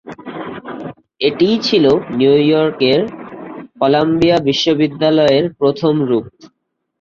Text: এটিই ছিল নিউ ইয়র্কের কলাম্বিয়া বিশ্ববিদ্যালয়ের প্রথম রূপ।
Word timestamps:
এটিই 1.21 1.55
ছিল 1.61 1.85
নিউ 2.17 2.35
ইয়র্কের 2.47 3.01
কলাম্বিয়া 3.79 4.37
বিশ্ববিদ্যালয়ের 4.47 5.45
প্রথম 5.59 5.93
রূপ। 6.03 6.25